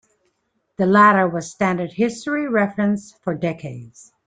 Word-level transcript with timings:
The 0.77 0.87
latter 0.87 1.27
was 1.29 1.45
a 1.45 1.49
standard 1.49 1.91
history 1.93 2.47
reference 2.49 3.13
for 3.23 3.35
decades. 3.35 4.11